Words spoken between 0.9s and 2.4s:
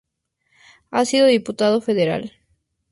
sido Diputada Federal.